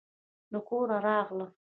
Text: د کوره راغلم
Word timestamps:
د 0.51 0.53
کوره 0.67 0.97
راغلم 1.05 1.51